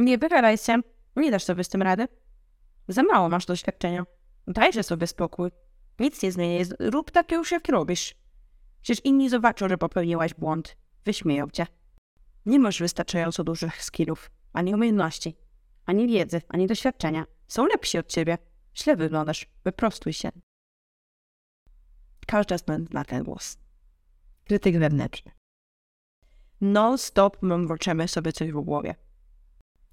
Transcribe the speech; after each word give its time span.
Nie 0.00 0.18
wychylaj 0.18 0.58
się, 0.58 0.80
nie 1.16 1.30
dasz 1.30 1.44
sobie 1.44 1.64
z 1.64 1.68
tym 1.68 1.82
rady. 1.82 2.08
Za 2.88 3.02
mało 3.02 3.28
masz 3.28 3.46
doświadczenia. 3.46 4.04
Dajże 4.46 4.82
sobie 4.82 5.06
spokój. 5.06 5.50
Nic 5.98 6.22
nie 6.22 6.32
zmieni, 6.32 6.64
rób 6.78 7.10
tak 7.10 7.32
już 7.32 7.52
jak 7.52 7.68
robisz. 7.68 8.14
Przecież 8.82 9.04
inni 9.04 9.28
zobaczą, 9.28 9.68
że 9.68 9.78
popełniłaś 9.78 10.34
błąd. 10.34 10.76
Wyśmieją 11.04 11.50
cię. 11.50 11.66
Nie 12.46 12.58
masz 12.58 12.80
wystarczająco 12.80 13.44
dużych 13.44 13.84
skillów, 13.84 14.30
ani 14.52 14.74
umiejętności, 14.74 15.36
ani 15.86 16.08
wiedzy, 16.08 16.42
ani 16.48 16.66
doświadczenia. 16.66 17.26
Są 17.48 17.66
lepsi 17.66 17.98
od 17.98 18.06
ciebie. 18.06 18.38
Źle 18.76 18.96
wyglądasz. 18.96 19.46
Wyprostuj 19.64 20.12
się. 20.12 20.30
Każda 22.26 22.58
zna 22.58 23.04
ten 23.04 23.24
głos. 23.24 23.58
Krytyk 24.44 24.78
wewnętrzny. 24.78 25.32
Non-stop 26.60 27.42
mądroczymy 27.42 28.08
sobie 28.08 28.32
coś 28.32 28.52
w 28.52 28.60
głowie. 28.60 28.94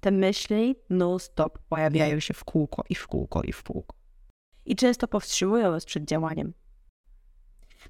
Te 0.08 0.12
myśli 0.12 0.76
non-stop 0.90 1.58
pojawiają 1.58 2.20
się 2.20 2.34
w 2.34 2.44
kółko 2.44 2.84
i 2.88 2.94
w 2.94 3.06
kółko 3.06 3.42
i 3.42 3.52
w 3.52 3.62
kółko. 3.62 3.96
I 4.64 4.76
często 4.76 5.08
powstrzymują 5.08 5.70
nas 5.70 5.84
przed 5.84 6.04
działaniem. 6.04 6.54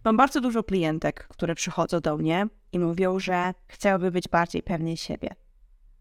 Mam 0.04 0.16
bardzo 0.16 0.40
dużo 0.40 0.64
klientek, 0.64 1.28
które 1.28 1.54
przychodzą 1.54 2.00
do 2.00 2.16
mnie 2.16 2.46
i 2.73 2.78
mówią, 2.78 3.18
że 3.18 3.54
chciałyby 3.68 4.10
być 4.10 4.28
bardziej 4.28 4.62
pewne 4.62 4.96
siebie. 4.96 5.28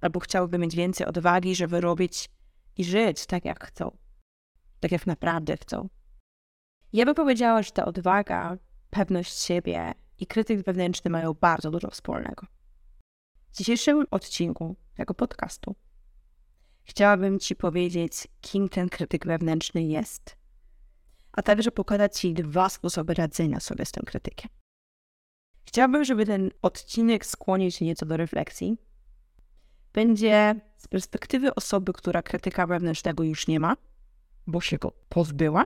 Albo 0.01 0.19
chciałyby 0.19 0.57
mieć 0.57 0.75
więcej 0.75 1.07
odwagi, 1.07 1.55
żeby 1.55 1.81
robić 1.81 2.29
i 2.77 2.83
żyć 2.83 3.25
tak, 3.25 3.45
jak 3.45 3.65
chcą. 3.65 3.97
Tak, 4.79 4.91
jak 4.91 5.07
naprawdę 5.07 5.57
chcą. 5.57 5.89
Ja 6.93 7.05
bym 7.05 7.15
powiedziała, 7.15 7.63
że 7.63 7.71
ta 7.71 7.85
odwaga, 7.85 8.57
pewność 8.89 9.39
siebie 9.43 9.93
i 10.19 10.27
krytyk 10.27 10.61
wewnętrzny 10.61 11.11
mają 11.11 11.33
bardzo 11.33 11.71
dużo 11.71 11.89
wspólnego. 11.89 12.47
W 13.51 13.57
dzisiejszym 13.57 14.05
odcinku 14.11 14.75
tego 14.95 15.13
podcastu 15.13 15.75
chciałabym 16.87 17.39
Ci 17.39 17.55
powiedzieć, 17.55 18.27
kim 18.41 18.69
ten 18.69 18.89
krytyk 18.89 19.25
wewnętrzny 19.25 19.83
jest, 19.83 20.37
a 21.31 21.41
także 21.41 21.71
pokazać 21.71 22.19
Ci 22.19 22.33
dwa 22.33 22.69
sposoby 22.69 23.13
radzenia 23.13 23.59
sobie 23.59 23.85
z 23.85 23.91
tym 23.91 24.03
krytykiem. 24.03 24.51
Chciałabym, 25.65 26.03
żeby 26.03 26.25
ten 26.25 26.51
odcinek 26.61 27.25
skłonił 27.25 27.71
się 27.71 27.85
nieco 27.85 28.05
do 28.05 28.17
refleksji. 28.17 28.77
Będzie 29.93 30.55
z 30.77 30.87
perspektywy 30.87 31.55
osoby, 31.55 31.93
która 31.93 32.21
krytyka 32.21 32.67
wewnętrznego 32.67 33.23
już 33.23 33.47
nie 33.47 33.59
ma, 33.59 33.75
bo 34.47 34.61
się 34.61 34.77
go 34.77 34.91
pozbyła, 35.09 35.65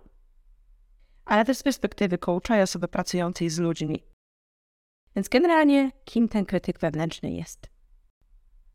ale 1.26 1.46
też 1.46 1.58
z 1.58 1.64
perspektywy 1.64 2.18
coacha 2.18 2.60
i 2.60 2.62
osoby 2.62 2.88
pracującej 2.88 3.50
z 3.50 3.60
ludźmi. 3.60 4.04
Więc 5.16 5.30
generalnie, 5.30 5.92
kim 6.06 6.28
ten 6.30 6.46
krytyk 6.46 6.80
wewnętrzny 6.80 7.32
jest? 7.32 7.70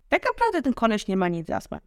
Tak 0.09 0.25
naprawdę 0.25 0.63
ten 0.63 0.75
koleś 0.75 1.09
nie 1.09 1.17
ma 1.17 1.29
nic 1.29 1.47
za 1.47 1.61
złe. 1.61 1.81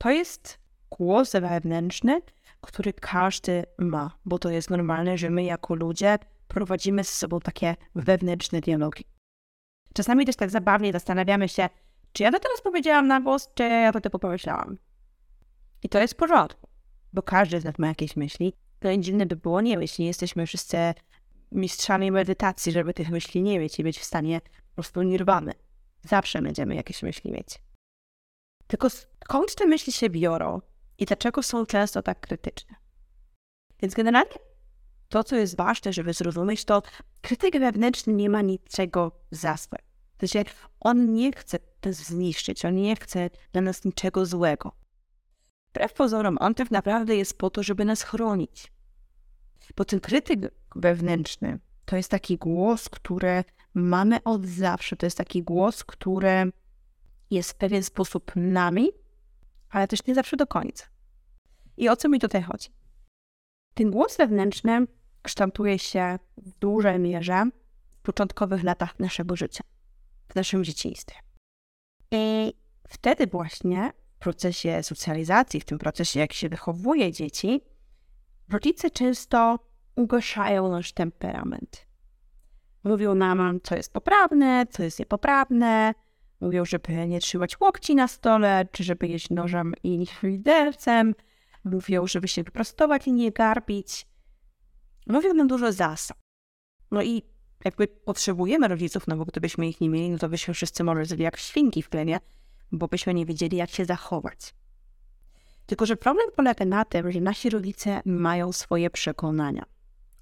To 0.00 0.10
jest 0.10 0.58
głos 0.90 1.32
wewnętrzny, 1.32 2.20
który 2.60 2.92
każdy 2.92 3.64
ma, 3.78 4.18
bo 4.24 4.38
to 4.38 4.50
jest 4.50 4.70
normalne, 4.70 5.18
że 5.18 5.30
my 5.30 5.44
jako 5.44 5.74
ludzie 5.74 6.18
prowadzimy 6.48 7.04
z 7.04 7.12
sobą 7.12 7.40
takie 7.40 7.76
wewnętrzne 7.94 8.60
dialogi. 8.60 9.04
Czasami 9.94 10.26
też 10.26 10.36
tak 10.36 10.50
zabawnie 10.50 10.92
zastanawiamy 10.92 11.48
się, 11.48 11.68
czy 12.12 12.22
ja 12.22 12.32
to 12.32 12.38
teraz 12.38 12.60
powiedziałam 12.60 13.06
na 13.06 13.20
głos, 13.20 13.48
czy 13.54 13.62
ja 13.62 13.92
to 13.92 14.00
tylko 14.00 14.18
pomyślałam. 14.18 14.78
I 15.82 15.88
to 15.88 15.98
jest 15.98 16.14
w 16.14 16.16
porządku, 16.16 16.68
bo 17.12 17.22
każdy 17.22 17.60
z 17.60 17.64
nas 17.64 17.78
ma 17.78 17.88
jakieś 17.88 18.16
myśli. 18.16 18.52
No 18.82 18.90
i 18.90 19.00
dziwne 19.00 19.26
by 19.26 19.36
było 19.36 19.60
nie 19.60 19.76
mieć. 19.76 19.98
Nie 19.98 20.06
jesteśmy 20.06 20.46
wszyscy 20.46 20.76
mistrzami 21.52 22.10
medytacji, 22.10 22.72
żeby 22.72 22.94
tych 22.94 23.10
myśli 23.10 23.42
nie 23.42 23.58
mieć 23.58 23.78
i 23.78 23.82
być 23.82 23.98
w 23.98 24.04
stanie 24.04 24.40
po 24.40 24.74
prostu 24.74 25.02
nirwamy. 25.02 25.52
Zawsze 26.02 26.42
będziemy 26.42 26.74
jakieś 26.74 27.02
myśli 27.02 27.32
mieć. 27.32 27.69
Tylko 28.70 28.90
skąd 28.90 29.54
te 29.54 29.66
myśli 29.66 29.92
się 29.92 30.10
biorą 30.10 30.60
i 30.98 31.04
dlaczego 31.04 31.42
są 31.42 31.66
często 31.66 32.02
tak 32.02 32.20
krytyczne? 32.20 32.76
Więc 33.82 33.94
generalnie 33.94 34.36
to, 35.08 35.24
co 35.24 35.36
jest 35.36 35.56
ważne, 35.56 35.92
żeby 35.92 36.12
zrozumieć, 36.12 36.64
to 36.64 36.82
krytyk 37.20 37.58
wewnętrzny 37.58 38.12
nie 38.12 38.30
ma 38.30 38.42
niczego 38.42 39.12
za 39.30 39.56
złe. 39.56 39.78
To 40.18 40.26
znaczy, 40.26 40.50
on 40.80 41.12
nie 41.12 41.32
chce 41.32 41.58
nas 41.84 41.96
zniszczyć, 41.96 42.64
on 42.64 42.74
nie 42.74 42.96
chce 42.96 43.30
dla 43.52 43.62
nas 43.62 43.84
niczego 43.84 44.26
złego. 44.26 44.72
Wbrew 45.70 45.92
pozorom, 45.92 46.38
on 46.40 46.54
tak 46.54 46.70
naprawdę 46.70 47.16
jest 47.16 47.38
po 47.38 47.50
to, 47.50 47.62
żeby 47.62 47.84
nas 47.84 48.02
chronić. 48.02 48.72
Bo 49.76 49.84
ten 49.84 50.00
krytyk 50.00 50.40
wewnętrzny 50.76 51.58
to 51.84 51.96
jest 51.96 52.10
taki 52.10 52.38
głos, 52.38 52.88
który 52.88 53.44
mamy 53.74 54.22
od 54.24 54.46
zawsze. 54.46 54.96
To 54.96 55.06
jest 55.06 55.18
taki 55.18 55.42
głos, 55.42 55.84
który 55.84 56.52
jest 57.30 57.50
w 57.50 57.54
pewien 57.54 57.82
sposób 57.82 58.32
nami, 58.36 58.90
ale 59.70 59.88
też 59.88 60.06
nie 60.06 60.14
zawsze 60.14 60.36
do 60.36 60.46
końca. 60.46 60.86
I 61.76 61.88
o 61.88 61.96
co 61.96 62.08
mi 62.08 62.18
tutaj 62.18 62.42
chodzi? 62.42 62.68
Ten 63.74 63.90
głos 63.90 64.16
wewnętrzny 64.16 64.86
kształtuje 65.22 65.78
się 65.78 66.18
w 66.36 66.58
dużej 66.58 66.98
mierze 66.98 67.50
w 67.90 67.98
początkowych 67.98 68.62
latach 68.62 68.98
naszego 68.98 69.36
życia, 69.36 69.64
w 70.28 70.34
naszym 70.34 70.64
dzieciństwie. 70.64 71.16
I 72.10 72.52
wtedy 72.88 73.26
właśnie 73.26 73.92
w 74.16 74.18
procesie 74.18 74.82
socjalizacji, 74.82 75.60
w 75.60 75.64
tym 75.64 75.78
procesie, 75.78 76.20
jak 76.20 76.32
się 76.32 76.48
wychowuje 76.48 77.12
dzieci, 77.12 77.60
rodzice 78.48 78.90
często 78.90 79.58
ugaszają 79.96 80.70
nasz 80.70 80.92
temperament. 80.92 81.86
Mówią 82.84 83.14
nam, 83.14 83.60
co 83.62 83.76
jest 83.76 83.92
poprawne, 83.92 84.66
co 84.70 84.82
jest 84.82 84.98
niepoprawne. 84.98 85.94
Mówią, 86.40 86.64
żeby 86.64 87.06
nie 87.06 87.20
trzymać 87.20 87.60
łokci 87.60 87.94
na 87.94 88.08
stole, 88.08 88.68
czy 88.72 88.84
żeby 88.84 89.08
jeść 89.08 89.30
nożem 89.30 89.74
i 89.84 90.06
widelcem. 90.22 91.14
Mówią, 91.64 92.06
żeby 92.06 92.28
się 92.28 92.42
wyprostować 92.42 93.06
i 93.06 93.12
nie 93.12 93.32
garbić. 93.32 94.06
Mówią 95.06 95.34
nam 95.34 95.48
dużo 95.48 95.72
zasad. 95.72 96.18
No 96.90 97.02
i 97.02 97.22
jakby 97.64 97.86
potrzebujemy 97.88 98.68
rodziców, 98.68 99.06
no 99.06 99.16
bo 99.16 99.24
gdybyśmy 99.24 99.68
ich 99.68 99.80
nie 99.80 99.88
mieli, 99.88 100.10
no 100.10 100.18
to 100.18 100.28
byśmy 100.28 100.54
wszyscy 100.54 100.84
może 100.84 101.04
żyli 101.04 101.22
jak 101.22 101.36
świnki 101.36 101.82
w 101.82 101.88
plemię, 101.88 102.18
bo 102.72 102.88
byśmy 102.88 103.14
nie 103.14 103.26
wiedzieli, 103.26 103.56
jak 103.56 103.70
się 103.70 103.84
zachować. 103.84 104.54
Tylko, 105.66 105.86
że 105.86 105.96
problem 105.96 106.30
polega 106.36 106.64
na 106.64 106.84
tym, 106.84 107.12
że 107.12 107.20
nasi 107.20 107.50
rodzice 107.50 108.00
mają 108.04 108.52
swoje 108.52 108.90
przekonania 108.90 109.64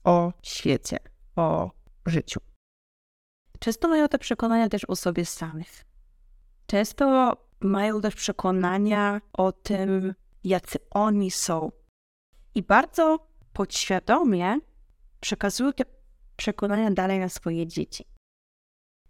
o 0.04 0.32
świecie, 0.42 0.98
o 1.36 1.70
życiu. 2.06 2.40
Często 3.58 3.88
mają 3.88 4.08
te 4.08 4.18
przekonania 4.18 4.68
też 4.68 4.84
o 4.84 4.96
sobie 4.96 5.24
samych. 5.24 5.87
Często 6.70 7.32
mają 7.60 8.00
też 8.00 8.14
przekonania 8.14 9.20
o 9.32 9.52
tym, 9.52 10.14
jacy 10.44 10.78
oni 10.90 11.30
są. 11.30 11.72
I 12.54 12.62
bardzo 12.62 13.28
podświadomie 13.52 14.58
przekazują 15.20 15.72
te 15.72 15.84
przekonania 16.36 16.90
dalej 16.90 17.18
na 17.18 17.28
swoje 17.28 17.66
dzieci. 17.66 18.04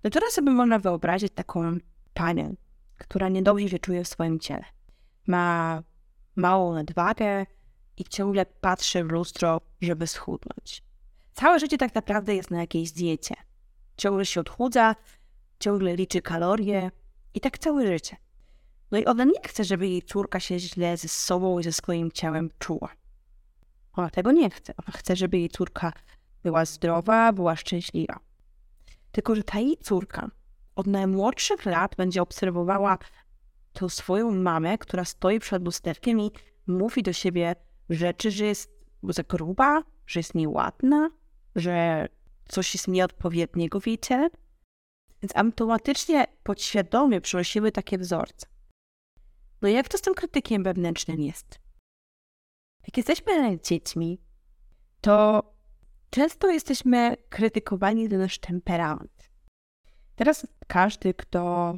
No 0.04 0.10
teraz 0.10 0.32
sobie 0.32 0.50
można 0.50 0.78
wyobrazić 0.78 1.32
taką 1.32 1.78
panię, 2.14 2.54
która 2.98 3.28
niedobrze 3.28 3.68
się 3.68 3.78
czuje 3.78 4.04
w 4.04 4.08
swoim 4.08 4.40
ciele. 4.40 4.64
Ma 5.26 5.82
małą 6.36 6.74
nadwagę 6.74 7.46
i 7.96 8.04
ciągle 8.04 8.46
patrzy 8.46 9.04
w 9.04 9.10
lustro, 9.10 9.60
żeby 9.80 10.06
schudnąć. 10.06 10.82
Całe 11.34 11.58
życie 11.58 11.78
tak 11.78 11.94
naprawdę 11.94 12.34
jest 12.34 12.50
na 12.50 12.60
jakiejś 12.60 12.92
diecie. 12.92 13.34
Ciągle 13.96 14.26
się 14.26 14.40
odchudza, 14.40 14.96
ciągle 15.60 15.96
liczy 15.96 16.22
kalorie 16.22 16.90
i 17.38 17.40
tak 17.40 17.58
całe 17.58 17.86
życie. 17.86 18.16
No 18.90 18.98
i 18.98 19.04
ona 19.04 19.24
nie 19.24 19.40
chce, 19.44 19.64
żeby 19.64 19.88
jej 19.88 20.02
córka 20.02 20.40
się 20.40 20.58
źle 20.58 20.96
ze 20.96 21.08
sobą 21.08 21.58
i 21.58 21.62
ze 21.62 21.72
swoim 21.72 22.12
ciałem 22.12 22.50
czuła. 22.58 22.88
Ona 23.92 24.10
tego 24.10 24.32
nie 24.32 24.50
chce. 24.50 24.74
Ona 24.76 24.98
chce, 24.98 25.16
żeby 25.16 25.38
jej 25.38 25.48
córka 25.48 25.92
była 26.42 26.64
zdrowa, 26.64 27.32
była 27.32 27.56
szczęśliwa. 27.56 28.20
Tylko, 29.12 29.34
że 29.34 29.42
ta 29.42 29.58
jej 29.58 29.76
córka 29.76 30.30
od 30.76 30.86
najmłodszych 30.86 31.64
lat 31.66 31.96
będzie 31.96 32.22
obserwowała 32.22 32.98
tą 33.72 33.88
swoją 33.88 34.30
mamę, 34.30 34.78
która 34.78 35.04
stoi 35.04 35.40
przed 35.40 35.64
lusterkiem 35.64 36.20
i 36.20 36.30
mówi 36.66 37.02
do 37.02 37.12
siebie 37.12 37.54
rzeczy, 37.90 38.30
że 38.30 38.44
jest 38.44 38.70
za 39.02 39.22
gruba, 39.22 39.82
że 40.06 40.20
jest 40.20 40.34
nieładna, 40.34 41.10
że 41.56 42.08
coś 42.48 42.74
jest 42.74 42.88
nieodpowiedniego 42.88 43.80
w 43.80 43.86
jej 43.86 43.98
ciele. 43.98 44.30
Więc 45.22 45.36
automatycznie, 45.36 46.26
podświadomie 46.42 47.20
przynosimy 47.20 47.72
takie 47.72 47.98
wzorce. 47.98 48.46
No 49.62 49.68
jak 49.68 49.88
to 49.88 49.98
z 49.98 50.00
tym 50.00 50.14
krytykiem 50.14 50.62
wewnętrznym 50.62 51.20
jest? 51.20 51.60
Jak 52.86 52.96
jesteśmy 52.96 53.60
dziećmi, 53.60 54.20
to 55.00 55.42
często 56.10 56.50
jesteśmy 56.50 57.16
krytykowani 57.28 58.08
za 58.08 58.18
nasz 58.18 58.38
temperament. 58.38 59.30
Teraz 60.16 60.46
każdy, 60.66 61.14
kto 61.14 61.74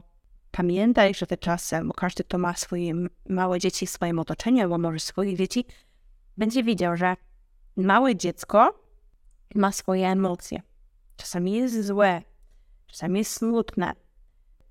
pamięta 0.50 1.06
jeszcze 1.06 1.26
te 1.26 1.36
czasy, 1.36 1.80
bo 1.84 1.94
każdy, 1.94 2.24
kto 2.24 2.38
ma 2.38 2.54
swoje 2.54 2.94
małe 3.28 3.58
dzieci 3.58 3.86
w 3.86 3.90
swoim 3.90 4.18
otoczeniu, 4.18 4.62
albo 4.62 4.78
może 4.78 5.00
swoje 5.00 5.36
dzieci, 5.36 5.64
będzie 6.36 6.64
widział, 6.64 6.96
że 6.96 7.16
małe 7.76 8.16
dziecko 8.16 8.84
ma 9.54 9.72
swoje 9.72 10.08
emocje. 10.08 10.62
Czasami 11.16 11.52
jest 11.52 11.86
złe, 11.86 12.22
czasami 12.90 13.24
smutne. 13.24 13.92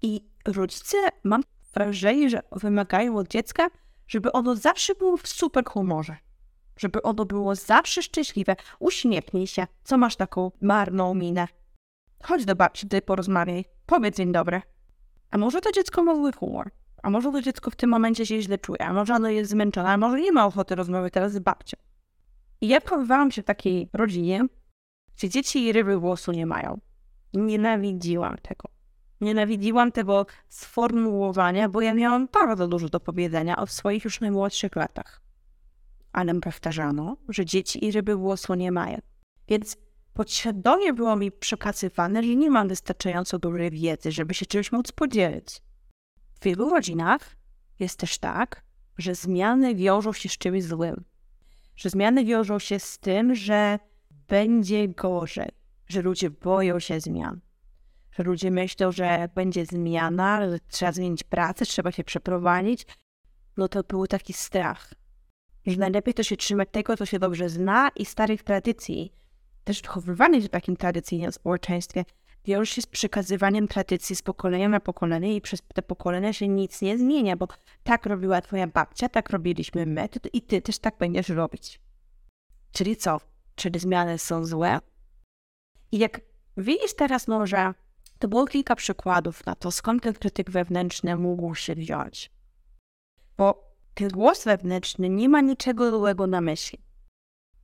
I 0.01 0.29
rodzice, 0.45 0.97
mam 1.23 1.43
wrażenie, 1.73 2.29
że 2.29 2.41
wymagają 2.51 3.17
od 3.17 3.27
dziecka, 3.27 3.69
żeby 4.07 4.31
ono 4.31 4.55
zawsze 4.55 4.95
było 4.95 5.17
w 5.17 5.27
super 5.27 5.65
humorze. 5.65 6.17
Żeby 6.77 7.01
ono 7.01 7.25
było 7.25 7.55
zawsze 7.55 8.03
szczęśliwe. 8.03 8.55
Uśmiechnij 8.79 9.47
się. 9.47 9.67
Co 9.83 9.97
masz 9.97 10.15
taką 10.15 10.51
marną 10.61 11.13
minę? 11.13 11.47
Chodź 12.23 12.45
do 12.45 12.55
babci, 12.55 12.87
ty 12.87 13.01
porozmawiaj. 13.01 13.65
Powiedz 13.85 14.17
dzień 14.17 14.31
dobry. 14.31 14.61
A 15.31 15.37
może 15.37 15.61
to 15.61 15.71
dziecko 15.71 16.03
ma 16.03 16.15
zły 16.15 16.31
humor? 16.31 16.71
A 17.03 17.09
może 17.09 17.31
to 17.31 17.41
dziecko 17.41 17.71
w 17.71 17.75
tym 17.75 17.89
momencie 17.89 18.25
się 18.25 18.41
źle 18.41 18.57
czuje? 18.57 18.81
A 18.81 18.93
może 18.93 19.15
ono 19.15 19.29
jest 19.29 19.51
zmęczone? 19.51 19.89
A 19.89 19.97
może 19.97 20.21
nie 20.21 20.31
ma 20.31 20.45
ochoty 20.45 20.75
rozmawiać 20.75 21.13
teraz 21.13 21.33
z 21.33 21.39
babcią? 21.39 21.77
I 22.61 22.67
ja 22.67 22.79
wychowywałam 22.79 23.31
się 23.31 23.41
w 23.41 23.45
takiej 23.45 23.89
rodzinie, 23.93 24.45
gdzie 25.15 25.29
dzieci 25.29 25.65
i 25.65 25.71
ryby 25.71 25.99
głosu 25.99 26.31
nie 26.31 26.45
mają. 26.45 26.79
Nienawidziłam 27.33 28.37
tego. 28.37 28.69
Nienawidziłam 29.21 29.91
tego 29.91 30.25
sformułowania, 30.49 31.69
bo 31.69 31.81
ja 31.81 31.93
miałam 31.93 32.27
bardzo 32.33 32.67
dużo 32.67 32.89
do 32.89 32.99
powiedzenia 32.99 33.57
o 33.57 33.67
swoich 33.67 34.03
już 34.03 34.21
najmłodszych 34.21 34.75
latach. 34.75 35.21
Ale 36.11 36.39
powtarzano, 36.39 37.17
że 37.29 37.45
dzieci 37.45 37.85
i 37.85 37.91
ryby 37.91 38.17
głosu 38.17 38.53
nie 38.53 38.71
mają. 38.71 38.97
Więc 39.47 39.77
podświadomie 40.13 40.93
było 40.93 41.15
mi 41.15 41.31
przekazywane, 41.31 42.23
że 42.23 42.35
nie 42.35 42.51
mam 42.51 42.67
wystarczająco 42.67 43.39
dużej 43.39 43.71
wiedzy, 43.71 44.11
żeby 44.11 44.33
się 44.33 44.45
czymś 44.45 44.71
móc 44.71 44.91
podzielić. 44.91 45.61
W 46.39 46.43
wielu 46.43 46.69
rodzinach 46.69 47.35
jest 47.79 47.99
też 47.99 48.17
tak, 48.17 48.63
że 48.97 49.15
zmiany 49.15 49.75
wiążą 49.75 50.13
się 50.13 50.29
z 50.29 50.37
czymś 50.37 50.63
złym. 50.63 51.03
Że 51.75 51.89
zmiany 51.89 52.25
wiążą 52.25 52.59
się 52.59 52.79
z 52.79 52.99
tym, 52.99 53.35
że 53.35 53.79
będzie 54.27 54.87
gorzej, 54.87 55.49
że 55.89 56.01
ludzie 56.01 56.29
boją 56.29 56.79
się 56.79 56.99
zmian. 56.99 57.39
Że 58.11 58.23
ludzie 58.23 58.51
myślą, 58.51 58.91
że 58.91 59.29
będzie 59.35 59.65
zmiana, 59.65 60.49
że 60.49 60.59
trzeba 60.67 60.91
zmienić 60.91 61.23
pracę, 61.23 61.65
trzeba 61.65 61.91
się 61.91 62.03
przeprowadzić. 62.03 62.87
No 63.57 63.67
to 63.67 63.83
był 63.83 64.07
taki 64.07 64.33
strach, 64.33 64.93
że 65.65 65.77
najlepiej 65.77 66.13
to 66.13 66.23
się 66.23 66.37
trzymać 66.37 66.69
tego, 66.71 66.97
co 66.97 67.05
się 67.05 67.19
dobrze 67.19 67.49
zna 67.49 67.89
i 67.95 68.05
starych 68.05 68.43
tradycji, 68.43 69.13
też 69.63 69.81
wychowywanych 69.81 70.43
w 70.43 70.49
takim 70.49 70.77
tradycyjnym 70.77 71.31
społeczeństwie, 71.31 72.05
wiąże 72.45 72.73
się 72.73 72.81
z 72.81 72.85
przekazywaniem 72.85 73.67
tradycji 73.67 74.15
z 74.15 74.21
pokolenia 74.21 74.69
na 74.69 74.79
pokolenie 74.79 75.35
i 75.35 75.41
przez 75.41 75.61
te 75.73 75.81
pokolenia 75.81 76.33
się 76.33 76.47
nic 76.47 76.81
nie 76.81 76.97
zmienia, 76.97 77.35
bo 77.35 77.47
tak 77.83 78.05
robiła 78.05 78.41
twoja 78.41 78.67
babcia, 78.67 79.09
tak 79.09 79.29
robiliśmy 79.29 79.85
my 79.85 80.09
i 80.33 80.41
ty 80.41 80.61
też 80.61 80.79
tak 80.79 80.97
będziesz 80.97 81.29
robić. 81.29 81.79
Czyli 82.71 82.97
co? 82.97 83.21
Czyli 83.55 83.79
zmiany 83.79 84.17
są 84.17 84.45
złe? 84.45 84.79
I 85.91 85.97
jak 85.97 86.21
widzisz 86.57 86.95
teraz 86.95 87.27
może, 87.27 87.73
to 88.19 88.27
było 88.27 88.45
kilka 88.45 88.75
przykładów 88.75 89.45
na 89.45 89.55
to, 89.55 89.71
skąd 89.71 90.03
ten 90.03 90.13
krytyk 90.13 90.51
wewnętrzny 90.51 91.15
mógł 91.15 91.55
się 91.55 91.75
wziąć. 91.75 92.31
Bo 93.37 93.75
ten 93.93 94.09
głos 94.09 94.45
wewnętrzny 94.45 95.09
nie 95.09 95.29
ma 95.29 95.41
niczego 95.41 95.91
złego 95.91 96.27
na 96.27 96.41
myśli. 96.41 96.79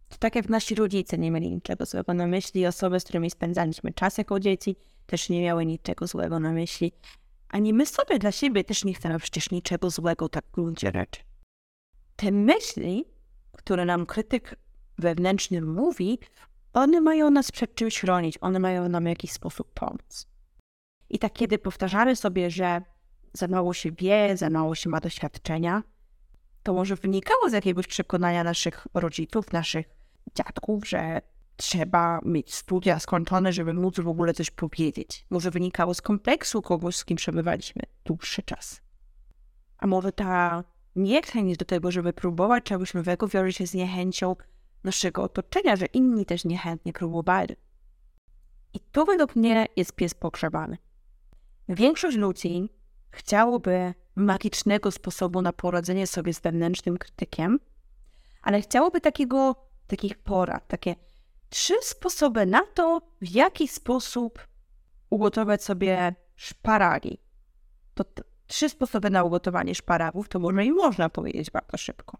To 0.10 0.18
tak 0.19 0.36
jak 0.36 0.50
nasi 0.50 0.75
rodzice 0.75 1.18
nie 1.18 1.31
mieli 1.31 1.51
niczego 1.51 1.86
złego 1.86 2.13
na 2.13 2.27
myśli, 2.27 2.68
osoby, 2.68 3.00
z 3.00 3.04
którymi 3.04 3.30
spędzaliśmy 3.30 3.94
czas 3.94 4.18
jako 4.18 4.39
dzieci, 4.39 4.75
też 5.06 5.30
nie 5.30 5.42
miały 5.42 5.66
niczego 5.66 6.07
złego 6.07 6.39
na 6.39 6.51
myśli. 6.51 6.92
Ani 7.50 7.74
my 7.74 7.86
sobie 7.86 8.19
dla 8.19 8.31
siebie 8.31 8.63
też 8.63 8.86
nie 8.86 8.94
chcemy 8.94 9.19
przecież 9.19 9.51
niczego 9.51 9.89
złego 9.89 10.30
tak 10.30 10.45
w 10.45 10.51
gruncie 10.51 10.92
rzeczy. 10.95 11.22
Te 12.16 12.31
myśli, 12.31 13.06
które 13.51 13.86
nam 13.86 14.06
krytyk 14.06 14.56
wewnętrzny 14.98 15.62
mówi, 15.62 16.19
one 16.75 17.01
mają 17.01 17.31
nas 17.31 17.51
przed 17.51 17.75
czymś 17.75 18.00
chronić, 18.00 18.38
one 18.42 18.60
mają 18.60 18.89
nam 18.89 19.04
w 19.04 19.07
jakiś 19.07 19.31
sposób 19.31 19.74
pomóc. 19.74 20.27
I 21.10 21.19
tak 21.19 21.33
kiedy 21.33 21.57
powtarzamy 21.57 22.16
sobie, 22.16 22.51
że 22.51 22.81
za 23.33 23.48
mało 23.48 23.74
się 23.74 23.92
wie, 23.92 24.38
za 24.38 24.50
mało 24.50 24.75
się 24.75 24.89
ma 24.89 25.00
doświadczenia, 25.00 25.83
to 26.63 26.74
może 26.74 26.95
wynikało 26.95 27.50
z 27.50 27.54
jakiegoś 27.54 27.88
przekonania 27.88 28.44
naszych 28.44 28.88
rodziców, 28.94 29.54
naszych 29.54 29.86
dziadków, 30.36 30.88
że 30.88 31.22
trzeba 31.56 32.19
mieć 32.25 32.54
studia 32.54 33.00
skończone, 33.00 33.54
żeby 33.54 33.74
móc 33.74 34.00
w 34.00 34.07
ogóle 34.07 34.33
coś 34.33 34.51
powiedzieć. 34.51 35.25
Może 35.30 35.51
wynikało 35.51 35.94
z 35.94 36.01
kompleksu 36.01 36.62
kogoś, 36.62 36.95
z 36.95 37.06
kim 37.06 37.18
przebywaliśmy 37.18 37.81
dłuższy 38.06 38.44
czas. 38.44 38.81
A 39.77 39.88
może 39.88 40.12
ta 40.12 40.63
niechęć 40.95 41.57
do 41.57 41.66
tego, 41.66 41.92
żeby 41.92 42.13
próbować 42.13 42.63
czegoś 42.63 42.94
nowego 42.94 43.27
wiąże 43.27 43.54
się 43.54 43.68
z 43.68 43.74
niechęcią 43.74 44.36
naszego 44.85 45.23
otoczenia, 45.23 45.75
że 45.75 45.85
inni 45.85 46.25
też 46.25 46.45
niechętnie 46.45 46.93
próbowali. 46.93 47.55
I 48.73 48.79
tu 48.79 49.05
według 49.05 49.35
mnie 49.35 49.65
jest 49.75 49.93
pies 49.93 50.13
pogrzebany. 50.13 50.77
Większość 51.69 52.17
ludzi 52.17 52.69
chciałoby 53.11 53.93
magicznego 54.15 54.91
sposobu 54.91 55.41
na 55.41 55.53
poradzenie 55.53 56.07
sobie 56.07 56.33
z 56.33 56.39
wewnętrznym 56.39 56.97
krytykiem, 56.97 57.59
ale 58.41 58.61
chciałoby 58.61 59.01
takiego, 59.01 59.55
takich 59.87 60.17
porad, 60.17 60.67
takie 60.67 60.95
trzy 61.49 61.73
sposoby 61.81 62.45
na 62.45 62.61
to, 62.73 63.01
w 63.21 63.29
jaki 63.29 63.67
sposób 63.67 64.47
ugotować 65.09 65.63
sobie 65.63 66.15
szparagi. 66.35 67.17
To 67.93 68.03
t- 68.03 68.23
trzy 68.47 68.69
sposoby 68.69 69.09
na 69.09 69.23
ugotowanie 69.23 69.75
szparagów, 69.75 70.29
to 70.29 70.39
może 70.39 70.65
i 70.65 70.71
można 70.71 71.09
powiedzieć 71.09 71.51
bardzo 71.51 71.77
szybko. 71.77 72.17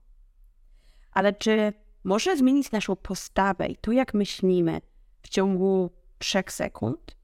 Ale 1.12 1.34
czy 1.34 1.74
może 2.06 2.38
zmienić 2.38 2.72
naszą 2.72 2.96
postawę 2.96 3.68
i 3.68 3.76
to, 3.76 3.92
jak 3.92 4.14
myślimy 4.14 4.82
w 5.22 5.30
ciągu 5.30 5.92
trzech 6.18 6.52
sekund? 6.52 7.18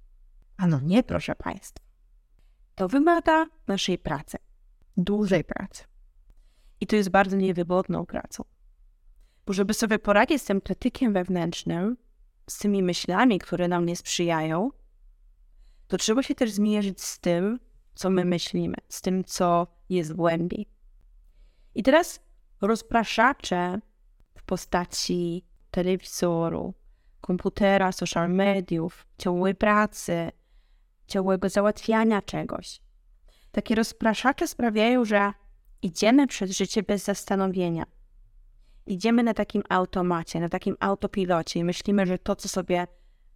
Ano 0.57 0.79
nie, 0.83 1.03
proszę 1.03 1.35
Państwa. 1.35 1.85
To 2.75 2.87
wymaga 2.87 3.45
naszej 3.67 3.97
pracy 3.97 4.37
dużej 4.97 5.43
pracy. 5.43 5.83
I 6.79 6.87
to 6.87 6.95
jest 6.95 7.09
bardzo 7.09 7.37
niewygodną 7.37 8.05
pracą. 8.05 8.43
Bo 9.45 9.53
żeby 9.53 9.73
sobie 9.73 9.99
poradzić 9.99 10.41
z 10.41 10.45
tym 10.45 10.61
krytykiem 10.61 11.13
wewnętrznym, 11.13 11.97
z 12.49 12.57
tymi 12.57 12.83
myślami, 12.83 13.39
które 13.39 13.67
nam 13.67 13.85
nie 13.85 13.95
sprzyjają, 13.95 14.71
to 15.87 15.97
trzeba 15.97 16.23
się 16.23 16.35
też 16.35 16.51
zmierzyć 16.51 17.01
z 17.01 17.19
tym, 17.19 17.59
co 17.95 18.09
my 18.09 18.25
myślimy, 18.25 18.75
z 18.89 19.01
tym, 19.01 19.23
co 19.23 19.67
jest 19.89 20.13
głębiej. 20.13 20.67
I 21.75 21.83
teraz 21.83 22.19
rozpraszacze 22.61 23.79
w 24.35 24.43
postaci 24.43 25.45
telewizoru, 25.71 26.73
komputera, 27.21 27.91
social 27.91 28.29
mediów, 28.29 29.05
ciągłej 29.17 29.55
pracy, 29.55 30.31
ciągłego 31.07 31.49
załatwiania 31.49 32.21
czegoś, 32.21 32.81
takie 33.51 33.75
rozpraszacze 33.75 34.47
sprawiają, 34.47 35.05
że 35.05 35.33
idziemy 35.81 36.27
przez 36.27 36.51
życie 36.51 36.83
bez 36.83 37.03
zastanowienia. 37.03 37.85
Idziemy 38.85 39.23
na 39.23 39.33
takim 39.33 39.63
automacie, 39.69 40.39
na 40.39 40.49
takim 40.49 40.75
autopilocie 40.79 41.59
i 41.59 41.63
myślimy, 41.63 42.05
że 42.05 42.17
to, 42.17 42.35
co 42.35 42.49
sobie 42.49 42.87